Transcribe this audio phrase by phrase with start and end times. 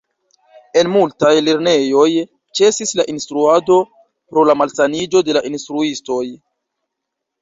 [0.79, 2.05] En multaj lernejoj
[2.59, 3.77] ĉesis la instruado
[4.33, 6.23] pro la malsaniĝo de la instruistoj.